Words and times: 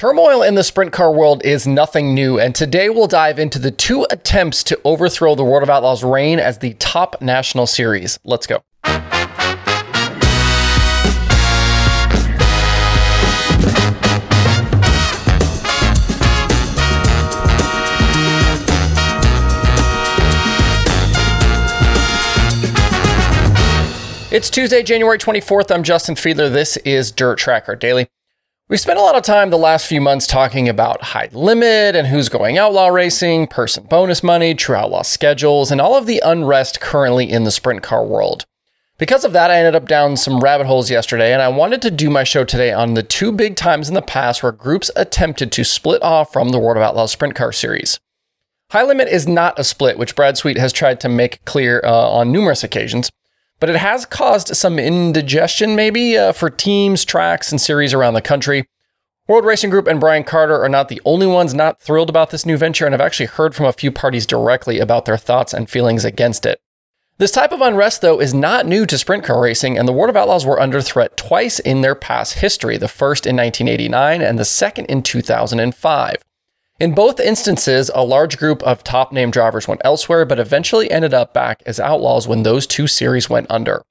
Turmoil 0.00 0.42
in 0.42 0.54
the 0.54 0.64
sprint 0.64 0.92
car 0.92 1.12
world 1.12 1.44
is 1.44 1.66
nothing 1.66 2.14
new, 2.14 2.40
and 2.40 2.54
today 2.54 2.88
we'll 2.88 3.06
dive 3.06 3.38
into 3.38 3.58
the 3.58 3.70
two 3.70 4.06
attempts 4.10 4.64
to 4.64 4.80
overthrow 4.82 5.34
the 5.34 5.44
World 5.44 5.62
of 5.62 5.68
Outlaws' 5.68 6.02
reign 6.02 6.38
as 6.38 6.56
the 6.56 6.72
top 6.78 7.20
national 7.20 7.66
series. 7.66 8.18
Let's 8.24 8.46
go. 8.46 8.62
It's 24.32 24.48
Tuesday, 24.48 24.82
January 24.82 25.18
24th. 25.18 25.70
I'm 25.70 25.82
Justin 25.82 26.14
Fiedler. 26.14 26.50
This 26.50 26.78
is 26.78 27.12
Dirt 27.12 27.36
Tracker 27.36 27.76
Daily. 27.76 28.08
We 28.70 28.76
spent 28.76 29.00
a 29.00 29.02
lot 29.02 29.16
of 29.16 29.24
time 29.24 29.50
the 29.50 29.58
last 29.58 29.88
few 29.88 30.00
months 30.00 30.28
talking 30.28 30.68
about 30.68 31.02
High 31.02 31.28
Limit 31.32 31.96
and 31.96 32.06
who's 32.06 32.28
going 32.28 32.56
outlaw 32.56 32.86
racing, 32.86 33.48
person 33.48 33.82
bonus 33.82 34.22
money, 34.22 34.54
true 34.54 34.76
outlaw 34.76 35.02
schedules, 35.02 35.72
and 35.72 35.80
all 35.80 35.96
of 35.96 36.06
the 36.06 36.22
unrest 36.24 36.80
currently 36.80 37.28
in 37.28 37.42
the 37.42 37.50
sprint 37.50 37.82
car 37.82 38.04
world. 38.04 38.46
Because 38.96 39.24
of 39.24 39.32
that, 39.32 39.50
I 39.50 39.56
ended 39.56 39.74
up 39.74 39.88
down 39.88 40.16
some 40.16 40.38
rabbit 40.38 40.68
holes 40.68 40.88
yesterday, 40.88 41.32
and 41.32 41.42
I 41.42 41.48
wanted 41.48 41.82
to 41.82 41.90
do 41.90 42.10
my 42.10 42.22
show 42.22 42.44
today 42.44 42.72
on 42.72 42.94
the 42.94 43.02
two 43.02 43.32
big 43.32 43.56
times 43.56 43.88
in 43.88 43.94
the 43.96 44.02
past 44.02 44.40
where 44.40 44.52
groups 44.52 44.88
attempted 44.94 45.50
to 45.50 45.64
split 45.64 46.00
off 46.04 46.32
from 46.32 46.50
the 46.50 46.60
World 46.60 46.76
of 46.76 46.84
Outlaws 46.84 47.10
sprint 47.10 47.34
car 47.34 47.50
series. 47.50 47.98
High 48.70 48.84
Limit 48.84 49.08
is 49.08 49.26
not 49.26 49.58
a 49.58 49.64
split, 49.64 49.98
which 49.98 50.14
Brad 50.14 50.36
Sweet 50.36 50.58
has 50.58 50.72
tried 50.72 51.00
to 51.00 51.08
make 51.08 51.44
clear 51.44 51.80
uh, 51.82 51.90
on 51.90 52.30
numerous 52.30 52.62
occasions 52.62 53.10
but 53.60 53.68
it 53.68 53.76
has 53.76 54.06
caused 54.06 54.56
some 54.56 54.78
indigestion 54.78 55.76
maybe 55.76 56.16
uh, 56.16 56.32
for 56.32 56.50
teams, 56.50 57.04
tracks, 57.04 57.52
and 57.52 57.60
series 57.60 57.94
around 57.94 58.14
the 58.14 58.22
country. 58.22 58.66
World 59.28 59.44
Racing 59.44 59.70
Group 59.70 59.86
and 59.86 60.00
Brian 60.00 60.24
Carter 60.24 60.60
are 60.60 60.68
not 60.68 60.88
the 60.88 61.00
only 61.04 61.26
ones 61.26 61.54
not 61.54 61.80
thrilled 61.80 62.10
about 62.10 62.30
this 62.30 62.44
new 62.44 62.56
venture, 62.56 62.84
and 62.84 62.94
I've 62.94 63.00
actually 63.00 63.26
heard 63.26 63.54
from 63.54 63.66
a 63.66 63.72
few 63.72 63.92
parties 63.92 64.26
directly 64.26 64.80
about 64.80 65.04
their 65.04 65.16
thoughts 65.16 65.54
and 65.54 65.70
feelings 65.70 66.04
against 66.04 66.44
it. 66.44 66.60
This 67.18 67.30
type 67.30 67.52
of 67.52 67.60
unrest, 67.60 68.00
though, 68.00 68.18
is 68.18 68.32
not 68.32 68.66
new 68.66 68.86
to 68.86 68.96
sprint 68.96 69.24
car 69.24 69.40
racing, 69.40 69.78
and 69.78 69.86
the 69.86 69.92
World 69.92 70.08
of 70.08 70.16
Outlaws 70.16 70.46
were 70.46 70.58
under 70.58 70.80
threat 70.80 71.18
twice 71.18 71.58
in 71.58 71.82
their 71.82 71.94
past 71.94 72.38
history 72.38 72.78
the 72.78 72.88
first 72.88 73.26
in 73.26 73.36
1989 73.36 74.22
and 74.22 74.38
the 74.38 74.44
second 74.44 74.86
in 74.86 75.02
2005. 75.02 76.16
In 76.80 76.94
both 76.94 77.20
instances, 77.20 77.90
a 77.94 78.02
large 78.02 78.38
group 78.38 78.62
of 78.62 78.82
top 78.82 79.12
name 79.12 79.30
drivers 79.30 79.68
went 79.68 79.82
elsewhere, 79.84 80.24
but 80.24 80.38
eventually 80.38 80.90
ended 80.90 81.12
up 81.12 81.34
back 81.34 81.62
as 81.66 81.78
outlaws 81.78 82.26
when 82.26 82.42
those 82.42 82.66
two 82.66 82.86
series 82.86 83.28
went 83.28 83.48
under. 83.50 83.82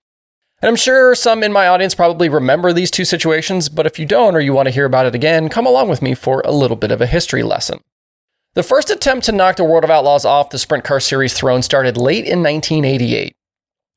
And 0.60 0.70
I'm 0.70 0.76
sure 0.76 1.14
some 1.14 1.44
in 1.44 1.54
my 1.54 1.68
audience 1.68 1.94
probably 1.94 2.30
remember 2.30 2.74
these 2.74 2.90
two 2.90 3.06
situations, 3.06 3.70
but 3.70 3.86
if 3.86 4.00
you 4.00 4.08
don't 4.08 4.36
or 4.36 4.40
you 4.40 4.54
want 4.54 4.66
to 4.70 4.74
hear 4.74 4.86
about 4.86 5.06
it 5.06 5.14
again, 5.14 5.50
come 5.50 5.68
along 5.68 5.88
with 5.88 6.02
me 6.02 6.16
for 6.16 6.42
a 6.44 6.52
little 6.52 6.76
bit 6.76 6.90
of 6.90 7.00
a 7.00 7.06
history 7.06 7.44
lesson. 7.44 7.80
The 8.56 8.64
first 8.64 8.90
attempt 8.90 9.28
to 9.28 9.32
knock 9.32 9.58
the 9.58 9.64
World 9.64 9.84
of 9.84 9.92
Outlaws 9.92 10.26
off 10.26 10.50
the 10.50 10.58
Sprint 10.58 10.84
Car 10.84 11.00
Series 11.00 11.36
throne 11.36 11.62
started 11.62 11.96
late 11.96 12.26
in 12.26 12.42
1988. 12.42 13.36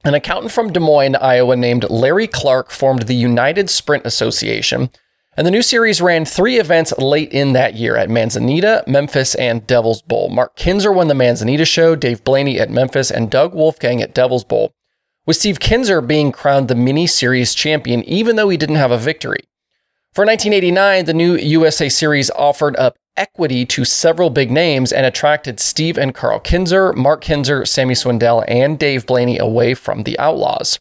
An 0.05 0.13
accountant 0.13 0.53
from 0.53 0.70
Des 0.70 0.81
Moines, 0.81 1.17
Iowa, 1.17 1.57
named 1.57 1.89
Larry 1.89 2.27
Clark 2.27 2.70
formed 2.70 3.03
the 3.03 3.15
United 3.15 3.70
Sprint 3.70 4.05
Association, 4.05 4.91
and 5.36 5.47
the 5.47 5.50
new 5.50 5.62
series 5.62 6.02
ran 6.02 6.25
three 6.25 6.58
events 6.58 6.92
late 6.98 7.33
in 7.33 7.55
that 7.55 7.75
year 7.75 7.97
at 7.97 8.11
Manzanita, 8.11 8.84
Memphis, 8.86 9.34
and 9.34 9.66
Devil's 9.66 10.02
Bowl. 10.02 10.28
Mark 10.28 10.56
Kinser 10.56 10.94
won 10.94 11.08
the 11.08 11.14
Manzanita 11.14 11.64
show, 11.64 11.97
Dave 11.97 12.22
Blaney 12.22 12.61
at 12.61 12.70
Memphis, 12.70 13.11
and 13.11 13.30
Doug 13.30 13.55
Wolfgang 13.55 14.02
at 14.02 14.14
Devil's 14.14 14.44
Bowl, 14.44 14.74
with 15.24 15.36
Steve 15.36 15.58
Kinser 15.58 16.06
being 16.06 16.33
crowned 16.33 16.69
the 16.69 16.74
mini 16.74 17.06
series 17.06 17.55
champion, 17.55 18.02
even 18.05 18.36
though 18.36 18.50
he 18.50 18.56
didn't 18.58 18.77
have 18.77 18.91
a 18.91 18.98
victory. 18.98 19.41
For 20.12 20.27
1989, 20.27 21.06
the 21.06 21.14
new 21.14 21.36
USA 21.36 21.89
Series 21.89 22.30
offered 22.33 22.77
up 22.77 22.96
equity 23.17 23.64
to 23.64 23.86
several 23.86 24.28
big 24.28 24.50
names 24.50 24.92
and 24.92 25.06
attracted 25.06 25.58
Steve 25.58 25.96
and 25.96 26.14
Karl 26.14 26.41
Kinser, 26.41 26.94
Mark 26.94 27.24
Kinser, 27.24 27.67
Sammy 27.67 27.94
Swindell, 27.94 28.44
and 28.46 28.78
Dave 28.78 29.06
Blaney 29.06 29.39
away 29.39 29.72
from 29.72 30.02
the 30.02 30.18
Outlaws. 30.18 30.78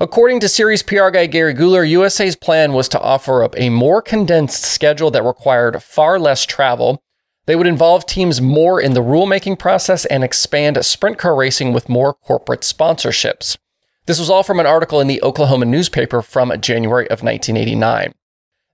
According 0.00 0.40
to 0.40 0.48
series 0.48 0.82
PR 0.82 1.10
guy 1.10 1.26
Gary 1.26 1.54
Guler, 1.54 1.88
USA's 1.88 2.34
plan 2.34 2.72
was 2.72 2.88
to 2.88 3.00
offer 3.00 3.44
up 3.44 3.54
a 3.56 3.70
more 3.70 4.02
condensed 4.02 4.64
schedule 4.64 5.08
that 5.12 5.22
required 5.22 5.84
far 5.84 6.18
less 6.18 6.44
travel. 6.44 7.00
They 7.46 7.54
would 7.54 7.68
involve 7.68 8.04
teams 8.04 8.40
more 8.40 8.80
in 8.80 8.94
the 8.94 9.02
rulemaking 9.04 9.56
process 9.60 10.04
and 10.06 10.24
expand 10.24 10.84
sprint 10.84 11.18
car 11.18 11.36
racing 11.36 11.72
with 11.72 11.88
more 11.88 12.12
corporate 12.12 12.62
sponsorships. 12.62 13.56
This 14.06 14.18
was 14.18 14.28
all 14.28 14.42
from 14.42 14.58
an 14.58 14.66
article 14.66 15.00
in 15.00 15.06
the 15.06 15.22
Oklahoma 15.22 15.66
newspaper 15.66 16.22
from 16.22 16.52
January 16.60 17.04
of 17.04 17.22
1989. 17.22 18.14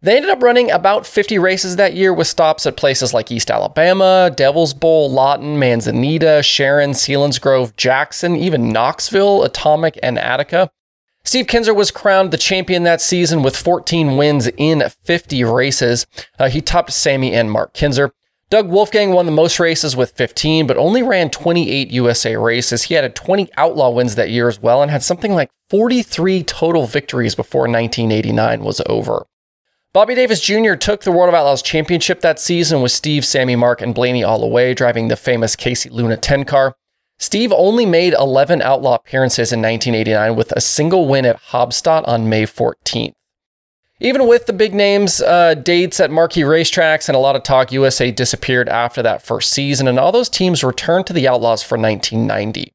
They 0.00 0.16
ended 0.16 0.30
up 0.30 0.42
running 0.42 0.70
about 0.70 1.06
50 1.06 1.38
races 1.38 1.76
that 1.76 1.92
year 1.92 2.14
with 2.14 2.28
stops 2.28 2.64
at 2.64 2.78
places 2.78 3.12
like 3.12 3.30
East 3.30 3.50
Alabama, 3.50 4.32
Devil's 4.34 4.72
Bowl, 4.72 5.10
Lawton, 5.10 5.58
Manzanita, 5.58 6.42
Sharon, 6.42 6.92
Selinsgrove, 6.92 7.76
Jackson, 7.76 8.36
even 8.36 8.70
Knoxville, 8.70 9.42
Atomic, 9.42 9.98
and 10.02 10.18
Attica. 10.18 10.70
Steve 11.24 11.46
Kinser 11.46 11.74
was 11.74 11.90
crowned 11.90 12.30
the 12.30 12.38
champion 12.38 12.82
that 12.84 13.00
season 13.00 13.42
with 13.42 13.56
14 13.56 14.16
wins 14.16 14.48
in 14.56 14.82
50 15.02 15.44
races. 15.44 16.06
Uh, 16.38 16.48
he 16.48 16.60
topped 16.60 16.92
Sammy 16.92 17.32
and 17.32 17.50
Mark 17.50 17.74
Kinser. 17.74 18.10
Doug 18.48 18.68
Wolfgang 18.68 19.12
won 19.12 19.26
the 19.26 19.32
most 19.32 19.60
races 19.60 19.94
with 19.94 20.10
15, 20.10 20.66
but 20.66 20.76
only 20.76 21.04
ran 21.04 21.30
28 21.30 21.90
USA 21.90 22.34
races. 22.34 22.84
He 22.84 22.94
had 22.94 23.14
20 23.14 23.48
outlaw 23.56 23.90
wins 23.90 24.16
that 24.16 24.30
year 24.30 24.48
as 24.48 24.60
well 24.60 24.82
and 24.82 24.90
had 24.90 25.04
something 25.04 25.34
like 25.34 25.50
43 25.68 26.42
total 26.42 26.86
victories 26.86 27.36
before 27.36 27.62
1989 27.62 28.64
was 28.64 28.82
over. 28.86 29.26
Bobby 29.92 30.16
Davis 30.16 30.40
Jr. 30.40 30.74
took 30.74 31.02
the 31.02 31.12
World 31.12 31.28
of 31.28 31.34
Outlaws 31.34 31.62
championship 31.62 32.22
that 32.22 32.40
season 32.40 32.82
with 32.82 32.92
Steve, 32.92 33.24
Sammy, 33.24 33.54
Mark, 33.54 33.80
and 33.82 33.94
Blaney 33.94 34.24
all 34.24 34.40
the 34.40 34.46
way, 34.46 34.74
driving 34.74 35.08
the 35.08 35.16
famous 35.16 35.54
Casey 35.54 35.88
Luna 35.88 36.16
10 36.16 36.44
car. 36.44 36.76
Steve 37.20 37.52
only 37.52 37.84
made 37.84 38.14
11 38.14 38.62
outlaw 38.62 38.94
appearances 38.94 39.52
in 39.52 39.60
1989 39.60 40.34
with 40.34 40.52
a 40.52 40.60
single 40.60 41.06
win 41.06 41.26
at 41.26 41.38
Haubstadt 41.50 42.08
on 42.08 42.30
May 42.30 42.44
14th. 42.44 43.12
Even 44.00 44.26
with 44.26 44.46
the 44.46 44.54
big 44.54 44.72
names, 44.72 45.20
uh, 45.20 45.52
dates 45.52 46.00
at 46.00 46.10
marquee 46.10 46.40
racetracks, 46.40 47.10
and 47.10 47.14
a 47.14 47.18
lot 47.18 47.36
of 47.36 47.42
talk, 47.42 47.70
USA 47.72 48.10
disappeared 48.10 48.70
after 48.70 49.02
that 49.02 49.20
first 49.20 49.52
season, 49.52 49.86
and 49.86 50.00
all 50.00 50.10
those 50.10 50.30
teams 50.30 50.64
returned 50.64 51.06
to 51.06 51.12
the 51.12 51.28
Outlaws 51.28 51.62
for 51.62 51.76
1990. 51.76 52.72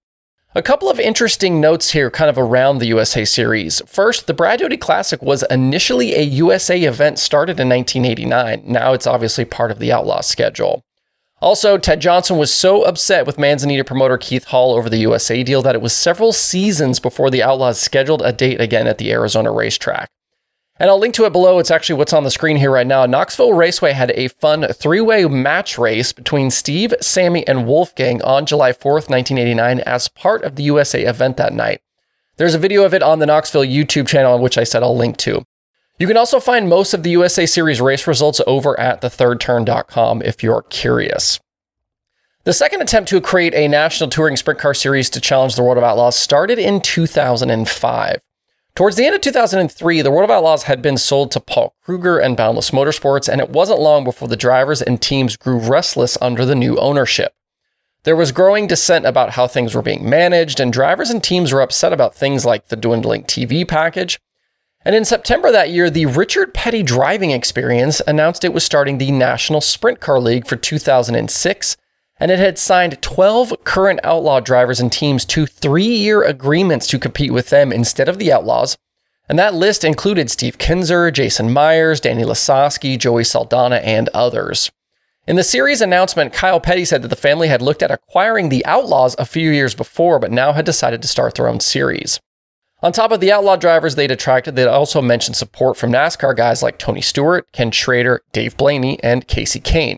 A 0.54 0.62
couple 0.62 0.92
of 0.92 1.00
interesting 1.00 1.60
notes 1.60 1.90
here, 1.92 2.12
kind 2.12 2.30
of 2.30 2.38
around 2.38 2.78
the 2.78 2.86
USA 2.86 3.26
series. 3.26 3.82
First, 3.88 4.28
the 4.28 4.36
Brad 4.36 4.60
Doty 4.60 4.78
Classic 4.78 5.24
was 5.24 5.44
initially 5.50 6.14
a 6.14 6.22
USA 6.22 6.80
event 6.84 7.18
started 7.18 7.60
in 7.60 7.68
1989. 7.68 8.62
Now 8.64 8.94
it's 8.94 9.08
obviously 9.08 9.44
part 9.44 9.72
of 9.72 9.80
the 9.80 9.92
Outlaws 9.92 10.28
schedule. 10.28 10.84
Also, 11.46 11.78
Ted 11.78 12.00
Johnson 12.00 12.40
was 12.40 12.52
so 12.52 12.82
upset 12.82 13.28
with 13.28 13.38
Manzanita 13.38 13.84
promoter 13.84 14.18
Keith 14.18 14.46
Hall 14.46 14.74
over 14.74 14.90
the 14.90 14.98
USA 14.98 15.44
deal 15.44 15.62
that 15.62 15.76
it 15.76 15.82
was 15.82 15.94
several 15.94 16.34
seasons 16.34 17.00
before 17.00 17.30
the 17.30 17.44
Outlaws 17.44 17.80
scheduled 17.80 18.24
a 18.24 18.34
date 18.34 18.60
again 18.60 18.88
at 18.88 18.98
the 18.98 19.12
Arizona 19.12 19.52
racetrack. 19.52 20.10
And 20.80 20.90
I'll 20.90 20.98
link 20.98 21.14
to 21.14 21.26
it 21.26 21.32
below. 21.32 21.60
It's 21.60 21.70
actually 21.70 22.00
what's 22.00 22.14
on 22.14 22.24
the 22.24 22.32
screen 22.32 22.58
here 22.58 22.72
right 22.72 22.88
now. 22.88 23.06
Knoxville 23.06 23.54
Raceway 23.54 23.92
had 23.92 24.10
a 24.16 24.30
fun 24.30 24.66
three 24.74 25.02
way 25.02 25.26
match 25.26 25.78
race 25.78 26.12
between 26.14 26.50
Steve, 26.50 26.96
Sammy, 27.00 27.48
and 27.48 27.68
Wolfgang 27.68 28.24
on 28.24 28.48
July 28.48 28.72
4th, 28.72 29.08
1989, 29.08 29.82
as 29.82 30.08
part 30.08 30.44
of 30.44 30.56
the 30.56 30.64
USA 30.64 31.04
event 31.04 31.38
that 31.38 31.54
night. 31.54 31.80
There's 32.38 32.56
a 32.56 32.60
video 32.60 32.86
of 32.86 32.96
it 32.96 33.04
on 33.04 33.20
the 33.20 33.28
Knoxville 33.28 33.62
YouTube 33.62 34.08
channel, 34.08 34.40
which 34.40 34.58
I 34.58 34.64
said 34.64 34.82
I'll 34.82 34.98
link 34.98 35.18
to. 35.18 35.46
You 35.98 36.08
can 36.08 36.18
also 36.18 36.42
find 36.42 36.68
most 36.68 36.94
of 36.94 37.04
the 37.04 37.12
USA 37.12 37.46
Series 37.46 37.80
race 37.80 38.06
results 38.06 38.42
over 38.46 38.78
at 38.78 39.02
thethirdturn.com 39.02 40.22
if 40.24 40.44
you're 40.44 40.64
curious. 40.64 41.40
The 42.44 42.52
second 42.54 42.82
attempt 42.82 43.10
to 43.10 43.22
create 43.22 43.56
a 43.56 43.70
national 43.70 44.10
touring 44.10 44.36
sprint 44.36 44.60
car 44.60 44.74
series 44.74 45.10
to 45.12 45.22
challenge 45.22 45.56
the 45.56 45.64
World 45.64 45.78
of 45.78 45.86
Outlaws 45.86 46.18
started 46.18 46.60
in 46.60 46.82
2005. 46.82 48.22
Towards 48.76 48.98
the 48.98 49.06
end 49.06 49.16
of 49.16 49.22
2003, 49.22 50.02
the 50.02 50.12
World 50.12 50.30
of 50.30 50.36
Outlaws 50.36 50.64
had 50.64 50.82
been 50.82 50.98
sold 50.98 51.32
to 51.32 51.40
Paul 51.40 51.74
Kruger 51.82 52.20
and 52.20 52.36
Boundless 52.36 52.72
Motorsports, 52.72 53.30
and 53.30 53.40
it 53.40 53.50
wasn't 53.50 53.80
long 53.80 54.04
before 54.04 54.28
the 54.28 54.36
drivers 54.36 54.82
and 54.82 55.02
teams 55.02 55.38
grew 55.38 55.58
restless 55.58 56.18
under 56.22 56.44
the 56.44 56.56
new 56.56 56.78
ownership. 56.78 57.34
There 58.03 58.18
was 58.18 58.34
growing 58.34 58.68
dissent 58.68 59.06
about 59.06 59.32
how 59.32 59.48
things 59.48 59.74
were 59.74 59.82
being 59.82 60.08
managed, 60.08 60.59
and 60.59 60.74
drivers 60.74 61.09
and 61.09 61.24
teams 61.24 61.53
were 61.53 61.62
upset 61.62 61.94
about 61.94 62.14
things 62.14 62.46
like 62.46 62.68
the 62.68 62.76
dwindling 62.76 63.24
TV 63.24 63.66
package, 63.66 64.20
and 64.85 64.96
in 64.96 65.03
September 65.03 65.52
that 65.52 65.72
year, 65.72 65.90
the 65.90 66.05
Richard 66.05 66.53
Petty 66.53 66.84
Driving 66.84 67.32
Experience 67.32 68.03
announced 68.05 68.43
it 68.43 68.53
was 68.53 68.64
starting 68.64 68.99
the 68.99 69.09
National 69.09 69.59
Sprint 69.59 69.99
Car 69.99 70.20
League 70.20 70.46
for 70.46 70.55
2006, 70.55 71.78
and 72.20 72.32
it 72.32 72.37
had 72.37 72.59
signed 72.59 73.02
12 73.02 73.64
current 73.64 73.99
Outlaw 74.03 74.40
drivers 74.40 74.79
and 74.79 74.91
teams 74.91 75.26
to 75.26 75.47
three 75.47 75.84
year 75.84 76.22
agreements 76.23 76.85
to 76.87 76.99
compete 76.99 77.34
with 77.34 77.49
them 77.49 77.73
instead 77.73 78.08
of 78.08 78.20
the 78.20 78.32
Outlaws. 78.32 78.78
And 79.28 79.40
that 79.40 79.55
list 79.55 79.84
included 79.84 80.29
Steve 80.29 80.59
Kinser, 80.59 81.11
Jason 81.11 81.52
Meyers, 81.52 81.99
Danny 81.99 82.23
Lasoski, 82.23 82.97
Joey 82.97 83.23
Saldana, 83.23 83.78
and 83.78 84.08
others. 84.09 84.72
In 85.28 85.35
the 85.35 85.43
series 85.43 85.81
announcement, 85.81 86.31
Kyle 86.31 86.59
Petty 86.59 86.85
said 86.85 87.02
that 87.02 87.08
the 87.08 87.16
family 87.16 87.47
had 87.47 87.64
looked 87.64 87.81
at 87.81 87.90
acquiring 87.90 88.49
the 88.49 88.64
Outlaws 88.67 89.16
a 89.17 89.26
few 89.26 89.49
years 89.49 89.73
before, 89.73 90.20
but 90.20 90.31
now 90.31 90.53
had 90.53 90.66
decided 90.66 91.02
to 91.02 91.08
start 91.08 91.34
their 91.34 91.47
own 91.47 91.59
series. 91.59 92.20
On 92.85 92.91
top 92.91 93.11
of 93.11 93.20
the 93.20 93.32
outlaw 93.32 93.55
drivers 93.55 93.96
they'd 93.96 94.11
attracted, 94.11 94.55
they'd 94.55 94.67
also 94.67 95.02
mentioned 95.02 95.35
support 95.35 95.76
from 95.76 95.91
NASCAR 95.91 96.37
guys 96.37 96.61
like 96.61 96.78
Tony 96.78 97.02
Stewart, 97.02 97.52
Ken 97.52 97.72
Schrader, 97.72 98.22
Dave 98.32 98.55
Blaney, 98.58 99.02
and 99.02 99.28
Kasey 99.28 99.59
Kahne. 99.59 99.97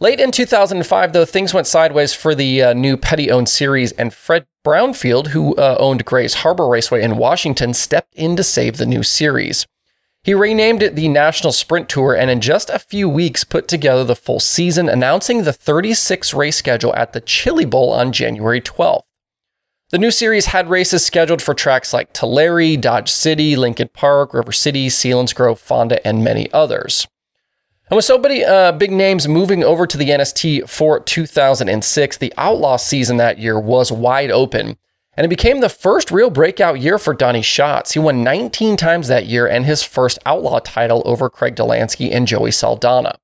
Late 0.00 0.18
in 0.18 0.30
2005, 0.30 1.12
though, 1.12 1.26
things 1.26 1.52
went 1.52 1.66
sideways 1.66 2.14
for 2.14 2.34
the 2.34 2.62
uh, 2.62 2.72
new 2.72 2.96
Petty 2.96 3.30
owned 3.30 3.50
series, 3.50 3.92
and 3.92 4.14
Fred 4.14 4.46
Brownfield, 4.64 5.26
who 5.26 5.54
uh, 5.56 5.76
owned 5.78 6.06
Grays 6.06 6.36
Harbor 6.36 6.66
Raceway 6.66 7.02
in 7.02 7.18
Washington, 7.18 7.74
stepped 7.74 8.14
in 8.14 8.34
to 8.36 8.42
save 8.42 8.78
the 8.78 8.86
new 8.86 9.02
series. 9.02 9.66
He 10.22 10.32
renamed 10.32 10.82
it 10.82 10.96
the 10.96 11.08
National 11.08 11.52
Sprint 11.52 11.90
Tour 11.90 12.16
and 12.16 12.30
in 12.30 12.40
just 12.40 12.70
a 12.70 12.78
few 12.78 13.10
weeks 13.10 13.44
put 13.44 13.68
together 13.68 14.04
the 14.04 14.16
full 14.16 14.40
season, 14.40 14.88
announcing 14.88 15.42
the 15.42 15.52
36 15.52 16.32
race 16.32 16.56
schedule 16.56 16.94
at 16.96 17.12
the 17.12 17.20
Chili 17.20 17.66
Bowl 17.66 17.92
on 17.92 18.10
January 18.10 18.62
12th. 18.62 19.02
The 19.90 19.98
new 19.98 20.10
series 20.10 20.46
had 20.46 20.68
races 20.68 21.06
scheduled 21.06 21.40
for 21.40 21.54
tracks 21.54 21.92
like 21.92 22.12
Tulare, 22.12 22.76
Dodge 22.76 23.08
City, 23.08 23.54
Lincoln 23.54 23.88
Park, 23.92 24.34
River 24.34 24.50
City, 24.50 24.88
Selinsgrove, 24.88 25.58
Fonda, 25.58 26.04
and 26.04 26.24
many 26.24 26.52
others. 26.52 27.06
And 27.88 27.94
with 27.94 28.04
so 28.04 28.18
many 28.18 28.42
uh, 28.42 28.72
big 28.72 28.90
names 28.90 29.28
moving 29.28 29.62
over 29.62 29.86
to 29.86 29.96
the 29.96 30.08
NST 30.08 30.68
for 30.68 30.98
2006, 30.98 32.16
the 32.16 32.34
Outlaw 32.36 32.78
season 32.78 33.16
that 33.18 33.38
year 33.38 33.60
was 33.60 33.92
wide 33.92 34.32
open. 34.32 34.76
And 35.16 35.24
it 35.24 35.28
became 35.28 35.60
the 35.60 35.68
first 35.68 36.10
real 36.10 36.30
breakout 36.30 36.80
year 36.80 36.98
for 36.98 37.14
Donny 37.14 37.42
Schatz. 37.42 37.92
He 37.92 38.00
won 38.00 38.24
19 38.24 38.76
times 38.76 39.06
that 39.06 39.26
year 39.26 39.46
and 39.46 39.66
his 39.66 39.84
first 39.84 40.18
Outlaw 40.26 40.58
title 40.58 41.00
over 41.04 41.30
Craig 41.30 41.54
Dollansky 41.54 42.12
and 42.12 42.26
Joey 42.26 42.50
Saldana. 42.50 43.20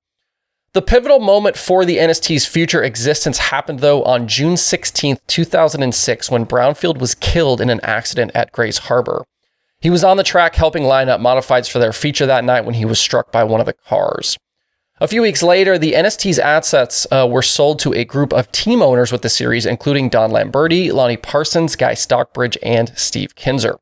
The 0.75 0.81
pivotal 0.81 1.19
moment 1.19 1.59
for 1.59 1.85
the 1.85 1.99
NST's 1.99 2.47
future 2.47 2.83
existence 2.83 3.37
happened, 3.37 3.81
though, 3.81 4.03
on 4.05 4.27
June 4.27 4.57
16, 4.57 5.19
2006, 5.27 6.31
when 6.31 6.47
Brownfield 6.47 6.97
was 6.97 7.15
killed 7.15 7.61
in 7.61 7.69
an 7.69 7.81
accident 7.83 8.31
at 8.35 8.53
Grays 8.53 8.79
Harbor. 8.79 9.27
He 9.81 9.91
was 9.91 10.03
on 10.03 10.17
the 10.17 10.23
track 10.23 10.55
helping 10.55 10.85
line 10.85 11.11
up 11.11 11.21
modifieds 11.21 11.71
for 11.71 11.79
their 11.79 11.93
feature 11.93 12.25
that 12.25 12.45
night 12.45 12.65
when 12.65 12.77
he 12.77 12.87
was 12.87 12.99
struck 12.99 13.31
by 13.31 13.45
one 13.45 13.61
of 13.61 13.67
the 13.67 13.75
cars. 13.75 14.39
A 14.99 15.09
few 15.09 15.21
weeks 15.21 15.43
later, 15.43 15.77
the 15.77 15.93
NST's 15.93 16.39
assets 16.39 17.07
uh, 17.11 17.29
were 17.31 17.43
sold 17.43 17.79
to 17.81 17.93
a 17.93 18.07
group 18.07 18.33
of 18.33 18.51
team 18.51 18.81
owners 18.81 19.13
with 19.13 19.21
the 19.21 19.29
series, 19.29 19.67
including 19.67 20.09
Don 20.09 20.31
Lamberti, 20.31 20.91
Lonnie 20.91 21.19
Parsons, 21.19 21.77
Guy 21.77 21.93
Stockbridge, 21.93 22.57
and 22.63 22.97
Steve 22.97 23.35
Kinser. 23.35 23.77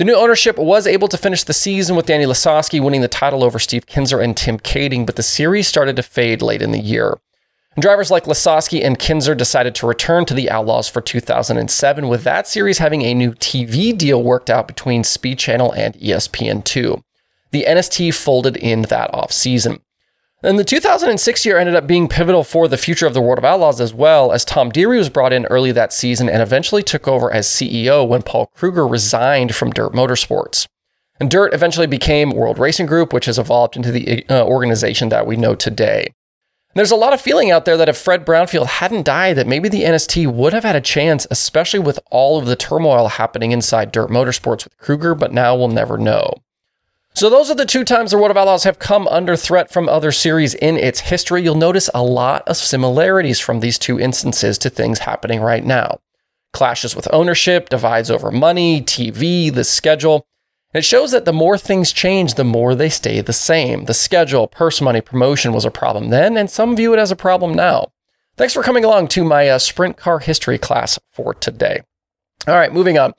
The 0.00 0.06
new 0.06 0.14
ownership 0.14 0.56
was 0.56 0.86
able 0.86 1.08
to 1.08 1.18
finish 1.18 1.44
the 1.44 1.52
season 1.52 1.94
with 1.94 2.06
Danny 2.06 2.24
Lasoski 2.24 2.82
winning 2.82 3.02
the 3.02 3.06
title 3.06 3.44
over 3.44 3.58
Steve 3.58 3.84
Kinser 3.84 4.24
and 4.24 4.34
Tim 4.34 4.58
Kaeding, 4.58 5.04
but 5.04 5.16
the 5.16 5.22
series 5.22 5.68
started 5.68 5.94
to 5.96 6.02
fade 6.02 6.40
late 6.40 6.62
in 6.62 6.70
the 6.70 6.80
year. 6.80 7.18
Drivers 7.78 8.10
like 8.10 8.24
Lasoski 8.24 8.82
and 8.82 8.98
Kinser 8.98 9.36
decided 9.36 9.74
to 9.74 9.86
return 9.86 10.24
to 10.24 10.32
the 10.32 10.50
Outlaws 10.50 10.88
for 10.88 11.02
2007, 11.02 12.08
with 12.08 12.24
that 12.24 12.48
series 12.48 12.78
having 12.78 13.02
a 13.02 13.12
new 13.12 13.32
TV 13.32 13.94
deal 13.94 14.22
worked 14.22 14.48
out 14.48 14.66
between 14.66 15.04
Speed 15.04 15.38
Channel 15.38 15.70
and 15.72 15.92
ESPN2. 15.96 17.02
The 17.50 17.66
NST 17.68 18.14
folded 18.14 18.56
in 18.56 18.80
that 18.84 19.12
off 19.12 19.32
season. 19.32 19.80
And 20.42 20.58
the 20.58 20.64
2006 20.64 21.44
year 21.44 21.58
ended 21.58 21.74
up 21.74 21.86
being 21.86 22.08
pivotal 22.08 22.44
for 22.44 22.66
the 22.66 22.78
future 22.78 23.06
of 23.06 23.12
the 23.12 23.20
World 23.20 23.38
of 23.38 23.44
Outlaws 23.44 23.78
as 23.78 23.92
well, 23.92 24.32
as 24.32 24.42
Tom 24.42 24.72
Deery 24.72 24.96
was 24.96 25.10
brought 25.10 25.34
in 25.34 25.44
early 25.46 25.70
that 25.72 25.92
season 25.92 26.30
and 26.30 26.40
eventually 26.40 26.82
took 26.82 27.06
over 27.06 27.30
as 27.30 27.46
CEO 27.46 28.08
when 28.08 28.22
Paul 28.22 28.46
Kruger 28.54 28.86
resigned 28.86 29.54
from 29.54 29.70
Dirt 29.70 29.92
Motorsports. 29.92 30.66
And 31.20 31.30
Dirt 31.30 31.52
eventually 31.52 31.86
became 31.86 32.30
World 32.30 32.58
Racing 32.58 32.86
Group, 32.86 33.12
which 33.12 33.26
has 33.26 33.38
evolved 33.38 33.76
into 33.76 33.92
the 33.92 34.26
uh, 34.30 34.42
organization 34.46 35.10
that 35.10 35.26
we 35.26 35.36
know 35.36 35.54
today. 35.54 36.04
And 36.04 36.78
there's 36.78 36.90
a 36.90 36.96
lot 36.96 37.12
of 37.12 37.20
feeling 37.20 37.50
out 37.50 37.66
there 37.66 37.76
that 37.76 37.90
if 37.90 37.98
Fred 37.98 38.24
Brownfield 38.24 38.66
hadn't 38.66 39.04
died, 39.04 39.36
that 39.36 39.46
maybe 39.46 39.68
the 39.68 39.82
NST 39.82 40.26
would 40.32 40.54
have 40.54 40.64
had 40.64 40.76
a 40.76 40.80
chance, 40.80 41.26
especially 41.30 41.80
with 41.80 41.98
all 42.10 42.38
of 42.38 42.46
the 42.46 42.56
turmoil 42.56 43.08
happening 43.08 43.52
inside 43.52 43.92
Dirt 43.92 44.08
Motorsports 44.08 44.64
with 44.64 44.78
Kruger, 44.78 45.14
but 45.14 45.34
now 45.34 45.54
we'll 45.54 45.68
never 45.68 45.98
know. 45.98 46.32
So 47.14 47.28
those 47.28 47.50
are 47.50 47.54
the 47.54 47.66
two 47.66 47.84
times 47.84 48.12
the 48.12 48.18
World 48.18 48.30
of 48.30 48.36
Outlaws 48.36 48.64
have 48.64 48.78
come 48.78 49.08
under 49.08 49.36
threat 49.36 49.72
from 49.72 49.88
other 49.88 50.12
series 50.12 50.54
in 50.54 50.76
its 50.76 51.00
history. 51.00 51.42
You'll 51.42 51.54
notice 51.56 51.90
a 51.92 52.02
lot 52.02 52.46
of 52.48 52.56
similarities 52.56 53.40
from 53.40 53.60
these 53.60 53.78
two 53.78 53.98
instances 53.98 54.56
to 54.58 54.70
things 54.70 55.00
happening 55.00 55.40
right 55.40 55.64
now. 55.64 55.98
Clashes 56.52 56.96
with 56.96 57.12
ownership, 57.12 57.68
divides 57.68 58.10
over 58.10 58.30
money, 58.30 58.80
TV, 58.80 59.52
the 59.52 59.64
schedule. 59.64 60.26
It 60.72 60.84
shows 60.84 61.10
that 61.10 61.24
the 61.24 61.32
more 61.32 61.58
things 61.58 61.92
change, 61.92 62.34
the 62.34 62.44
more 62.44 62.74
they 62.74 62.88
stay 62.88 63.20
the 63.20 63.32
same. 63.32 63.86
The 63.86 63.94
schedule, 63.94 64.46
purse 64.46 64.80
money, 64.80 65.00
promotion 65.00 65.52
was 65.52 65.64
a 65.64 65.70
problem 65.70 66.10
then, 66.10 66.36
and 66.36 66.48
some 66.48 66.76
view 66.76 66.94
it 66.94 66.98
as 66.98 67.10
a 67.10 67.16
problem 67.16 67.54
now. 67.54 67.92
Thanks 68.36 68.54
for 68.54 68.62
coming 68.62 68.84
along 68.84 69.08
to 69.08 69.24
my 69.24 69.48
uh, 69.48 69.58
sprint 69.58 69.96
car 69.96 70.20
history 70.20 70.58
class 70.58 70.98
for 71.10 71.34
today. 71.34 71.82
All 72.46 72.54
right, 72.54 72.72
moving 72.72 72.98
on. 72.98 73.14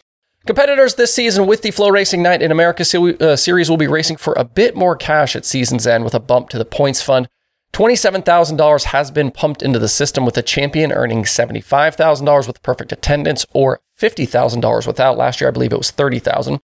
Competitors 0.48 0.96
this 0.96 1.14
season 1.14 1.46
with 1.46 1.62
the 1.62 1.70
FloRacing 1.70 2.20
Night 2.20 2.42
in 2.42 2.52
America 2.52 2.82
uh, 2.82 3.36
series 3.36 3.70
will 3.70 3.78
be 3.78 3.88
racing 3.88 4.18
for 4.18 4.34
a 4.34 4.44
bit 4.44 4.76
more 4.76 4.96
cash 4.96 5.36
at 5.36 5.46
season's 5.46 5.86
end 5.86 6.04
with 6.04 6.16
a 6.16 6.20
bump 6.20 6.50
to 6.50 6.58
the 6.58 6.66
points 6.66 7.00
fund. 7.00 7.30
$27,000 7.74 8.84
has 8.86 9.12
been 9.12 9.30
pumped 9.30 9.62
into 9.62 9.78
the 9.78 9.88
system 9.88 10.26
with 10.26 10.34
the 10.34 10.42
champion 10.42 10.92
earning 10.92 11.24
$75,000 11.24 12.48
with 12.48 12.64
perfect 12.64 12.92
attendance 12.92 13.46
or 13.54 13.82
$50,000 14.00 14.88
without. 14.88 15.16
Last 15.16 15.40
year, 15.40 15.50
I 15.50 15.52
believe 15.52 15.74
it 15.74 15.78
was 15.78 15.92
30,000. 15.92 16.60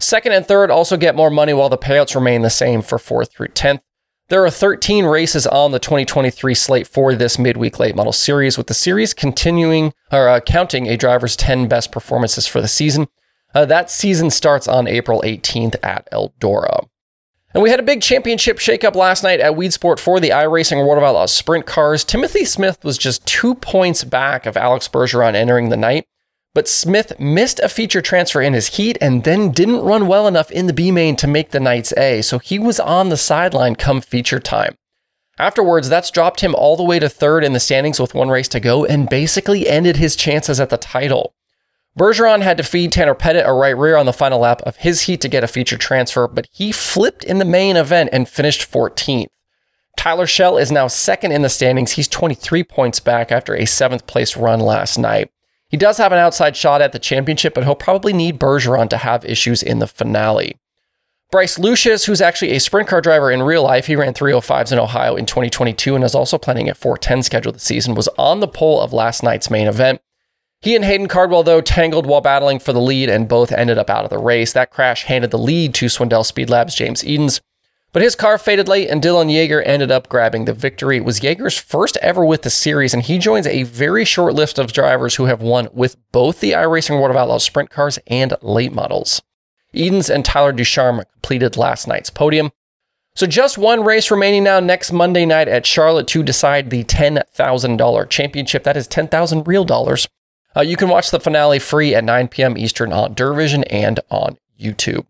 Second 0.00 0.32
and 0.32 0.44
third 0.44 0.72
also 0.72 0.96
get 0.96 1.14
more 1.14 1.30
money 1.30 1.52
while 1.52 1.68
the 1.68 1.78
payouts 1.78 2.16
remain 2.16 2.42
the 2.42 2.50
same 2.50 2.82
for 2.82 2.98
fourth 2.98 3.32
through 3.32 3.48
10th. 3.48 3.82
There 4.28 4.44
are 4.44 4.50
13 4.50 5.04
races 5.04 5.46
on 5.46 5.72
the 5.72 5.78
2023 5.78 6.54
slate 6.54 6.86
for 6.86 7.14
this 7.14 7.38
midweek 7.38 7.78
late 7.78 7.94
model 7.94 8.12
series, 8.12 8.56
with 8.56 8.66
the 8.66 8.74
series 8.74 9.12
continuing 9.12 9.92
or 10.10 10.28
uh, 10.28 10.40
counting 10.40 10.86
a 10.86 10.96
driver's 10.96 11.36
10 11.36 11.68
best 11.68 11.92
performances 11.92 12.46
for 12.46 12.60
the 12.62 12.68
season. 12.68 13.08
Uh, 13.54 13.66
that 13.66 13.90
season 13.90 14.30
starts 14.30 14.66
on 14.66 14.86
April 14.86 15.20
18th 15.22 15.76
at 15.82 16.08
Eldora. 16.10 16.86
And 17.52 17.62
we 17.62 17.68
had 17.68 17.80
a 17.80 17.82
big 17.82 18.00
championship 18.00 18.56
shakeup 18.56 18.94
last 18.94 19.22
night 19.22 19.40
at 19.40 19.52
Weedsport 19.52 19.98
for 19.98 20.18
the 20.18 20.30
iRacing 20.30 20.78
World 20.78 20.96
of 20.96 21.04
Outlaws 21.04 21.34
sprint 21.34 21.66
cars. 21.66 22.02
Timothy 22.02 22.46
Smith 22.46 22.82
was 22.82 22.96
just 22.96 23.26
two 23.26 23.54
points 23.54 24.04
back 24.04 24.46
of 24.46 24.56
Alex 24.56 24.88
Bergeron 24.88 25.34
entering 25.34 25.68
the 25.68 25.76
night, 25.76 26.06
but 26.54 26.68
Smith 26.68 27.18
missed 27.18 27.60
a 27.60 27.68
feature 27.68 28.02
transfer 28.02 28.42
in 28.42 28.52
his 28.52 28.76
heat 28.76 28.98
and 29.00 29.24
then 29.24 29.50
didn't 29.50 29.80
run 29.80 30.06
well 30.06 30.26
enough 30.26 30.50
in 30.50 30.66
the 30.66 30.72
B 30.72 30.90
main 30.90 31.16
to 31.16 31.26
make 31.26 31.50
the 31.50 31.60
night's 31.60 31.92
A, 31.96 32.22
so 32.22 32.38
he 32.38 32.58
was 32.58 32.78
on 32.78 33.08
the 33.08 33.16
sideline 33.16 33.74
come 33.74 34.00
feature 34.00 34.40
time. 34.40 34.76
Afterwards, 35.38 35.88
that's 35.88 36.10
dropped 36.10 36.40
him 36.40 36.54
all 36.54 36.76
the 36.76 36.84
way 36.84 36.98
to 36.98 37.08
third 37.08 37.42
in 37.42 37.52
the 37.52 37.60
standings 37.60 37.98
with 37.98 38.14
one 38.14 38.28
race 38.28 38.48
to 38.48 38.60
go 38.60 38.84
and 38.84 39.08
basically 39.08 39.66
ended 39.66 39.96
his 39.96 40.14
chances 40.14 40.60
at 40.60 40.68
the 40.68 40.76
title. 40.76 41.34
Bergeron 41.98 42.42
had 42.42 42.56
to 42.56 42.62
feed 42.62 42.92
Tanner 42.92 43.14
Pettit 43.14 43.44
a 43.46 43.52
right 43.52 43.76
rear 43.76 43.96
on 43.96 44.06
the 44.06 44.12
final 44.12 44.40
lap 44.40 44.62
of 44.62 44.76
his 44.76 45.02
heat 45.02 45.20
to 45.22 45.28
get 45.28 45.44
a 45.44 45.48
feature 45.48 45.76
transfer, 45.76 46.26
but 46.26 46.48
he 46.50 46.72
flipped 46.72 47.24
in 47.24 47.38
the 47.38 47.44
main 47.44 47.76
event 47.76 48.10
and 48.12 48.28
finished 48.28 48.70
14th. 48.70 49.28
Tyler 49.96 50.26
Shell 50.26 50.56
is 50.56 50.72
now 50.72 50.86
second 50.86 51.32
in 51.32 51.42
the 51.42 51.50
standings. 51.50 51.92
He's 51.92 52.08
23 52.08 52.64
points 52.64 52.98
back 52.98 53.30
after 53.30 53.54
a 53.54 53.66
seventh 53.66 54.06
place 54.06 54.36
run 54.36 54.60
last 54.60 54.98
night. 54.98 55.30
He 55.72 55.78
does 55.78 55.96
have 55.96 56.12
an 56.12 56.18
outside 56.18 56.54
shot 56.54 56.82
at 56.82 56.92
the 56.92 56.98
championship, 56.98 57.54
but 57.54 57.64
he'll 57.64 57.74
probably 57.74 58.12
need 58.12 58.38
Bergeron 58.38 58.90
to 58.90 58.98
have 58.98 59.24
issues 59.24 59.62
in 59.62 59.78
the 59.78 59.86
finale. 59.86 60.56
Bryce 61.30 61.58
Lucius, 61.58 62.04
who's 62.04 62.20
actually 62.20 62.50
a 62.50 62.60
sprint 62.60 62.90
car 62.90 63.00
driver 63.00 63.30
in 63.30 63.42
real 63.42 63.62
life, 63.62 63.86
he 63.86 63.96
ran 63.96 64.12
305s 64.12 64.70
in 64.70 64.78
Ohio 64.78 65.16
in 65.16 65.24
2022 65.24 65.94
and 65.94 66.04
is 66.04 66.14
also 66.14 66.36
planning 66.36 66.68
a 66.68 66.74
410 66.74 67.22
schedule 67.22 67.52
this 67.52 67.62
season, 67.62 67.94
was 67.94 68.08
on 68.18 68.40
the 68.40 68.46
pole 68.46 68.82
of 68.82 68.92
last 68.92 69.22
night's 69.22 69.48
main 69.48 69.66
event. 69.66 70.02
He 70.60 70.76
and 70.76 70.84
Hayden 70.84 71.08
Cardwell, 71.08 71.42
though, 71.42 71.62
tangled 71.62 72.04
while 72.04 72.20
battling 72.20 72.58
for 72.58 72.74
the 72.74 72.80
lead 72.80 73.08
and 73.08 73.26
both 73.26 73.50
ended 73.50 73.78
up 73.78 73.88
out 73.88 74.04
of 74.04 74.10
the 74.10 74.18
race. 74.18 74.52
That 74.52 74.70
crash 74.70 75.04
handed 75.04 75.30
the 75.30 75.38
lead 75.38 75.72
to 75.76 75.86
Swindell 75.86 76.26
Speed 76.26 76.50
Labs' 76.50 76.74
James 76.74 77.02
Edens. 77.02 77.40
But 77.92 78.02
his 78.02 78.14
car 78.16 78.38
faded 78.38 78.68
late 78.68 78.88
and 78.88 79.02
Dylan 79.02 79.30
Yeager 79.30 79.62
ended 79.66 79.90
up 79.90 80.08
grabbing 80.08 80.46
the 80.46 80.54
victory. 80.54 80.96
It 80.96 81.04
was 81.04 81.20
Yeager's 81.20 81.58
first 81.58 81.98
ever 82.00 82.24
with 82.24 82.40
the 82.40 82.48
series, 82.48 82.94
and 82.94 83.02
he 83.02 83.18
joins 83.18 83.46
a 83.46 83.64
very 83.64 84.06
short 84.06 84.32
list 84.32 84.58
of 84.58 84.72
drivers 84.72 85.16
who 85.16 85.26
have 85.26 85.42
won 85.42 85.68
with 85.74 85.96
both 86.10 86.40
the 86.40 86.52
iRacing 86.52 86.98
World 86.98 87.10
of 87.10 87.16
Outlaws 87.16 87.44
sprint 87.44 87.68
cars 87.68 87.98
and 88.06 88.34
late 88.40 88.72
models. 88.72 89.20
Edens 89.74 90.08
and 90.08 90.24
Tyler 90.24 90.52
Ducharme 90.52 91.02
completed 91.12 91.58
last 91.58 91.86
night's 91.86 92.08
podium. 92.08 92.50
So 93.14 93.26
just 93.26 93.58
one 93.58 93.84
race 93.84 94.10
remaining 94.10 94.44
now 94.44 94.58
next 94.58 94.90
Monday 94.90 95.26
night 95.26 95.48
at 95.48 95.66
Charlotte 95.66 96.06
to 96.08 96.22
decide 96.22 96.70
the 96.70 96.84
$10,000 96.84 98.08
championship. 98.08 98.64
That 98.64 98.76
is 98.78 98.86
10,000 98.86 99.46
real 99.46 99.66
dollars. 99.66 100.08
Uh, 100.56 100.62
you 100.62 100.76
can 100.76 100.88
watch 100.88 101.10
the 101.10 101.20
finale 101.20 101.58
free 101.58 101.94
at 101.94 102.04
9 102.04 102.28
p.m. 102.28 102.56
Eastern 102.56 102.90
on 102.90 103.14
DIRTVision 103.14 103.64
and 103.70 104.00
on 104.10 104.38
YouTube. 104.58 105.04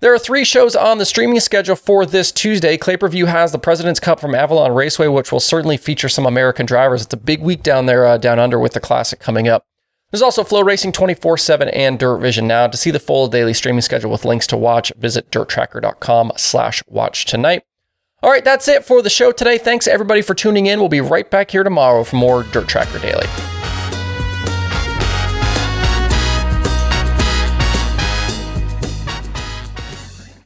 There 0.00 0.14
are 0.14 0.18
three 0.18 0.44
shows 0.44 0.76
on 0.76 0.98
the 0.98 1.04
streaming 1.04 1.40
schedule 1.40 1.74
for 1.74 2.06
this 2.06 2.30
Tuesday. 2.30 2.76
Clay 2.76 2.96
Per 2.96 3.08
View 3.08 3.26
has 3.26 3.50
the 3.50 3.58
President's 3.58 3.98
Cup 3.98 4.20
from 4.20 4.32
Avalon 4.32 4.72
Raceway, 4.72 5.08
which 5.08 5.32
will 5.32 5.40
certainly 5.40 5.76
feature 5.76 6.08
some 6.08 6.24
American 6.24 6.66
drivers. 6.66 7.02
It's 7.02 7.14
a 7.14 7.16
big 7.16 7.42
week 7.42 7.64
down 7.64 7.86
there, 7.86 8.06
uh, 8.06 8.16
down 8.16 8.38
under, 8.38 8.60
with 8.60 8.74
the 8.74 8.80
Classic 8.80 9.18
coming 9.18 9.48
up. 9.48 9.66
There's 10.12 10.22
also 10.22 10.44
FloRacing 10.44 10.92
24 10.92 11.36
7 11.36 11.68
and 11.70 11.98
Dirt 11.98 12.18
Vision 12.18 12.46
Now. 12.46 12.68
To 12.68 12.76
see 12.76 12.92
the 12.92 13.00
full 13.00 13.26
daily 13.26 13.52
streaming 13.52 13.82
schedule 13.82 14.12
with 14.12 14.24
links 14.24 14.46
to 14.48 14.56
watch, 14.56 14.92
visit 14.96 15.32
dirttracker.com 15.32 16.32
slash 16.36 16.82
watch 16.86 17.24
tonight. 17.24 17.64
All 18.22 18.30
right, 18.30 18.44
that's 18.44 18.68
it 18.68 18.84
for 18.84 19.02
the 19.02 19.10
show 19.10 19.32
today. 19.32 19.58
Thanks 19.58 19.88
everybody 19.88 20.22
for 20.22 20.34
tuning 20.34 20.66
in. 20.66 20.78
We'll 20.78 20.88
be 20.88 21.00
right 21.00 21.28
back 21.28 21.50
here 21.50 21.64
tomorrow 21.64 22.04
for 22.04 22.16
more 22.16 22.44
Dirt 22.44 22.68
Tracker 22.68 23.00
Daily. 23.00 23.26